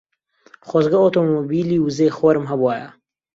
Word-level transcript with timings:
خۆزگە 0.67 0.97
ئۆتۆمۆبیلی 1.01 1.83
وزەی 1.85 2.11
خۆرم 2.17 2.45
هەبوایە. 2.51 2.87